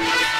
[0.00, 0.39] Yeah.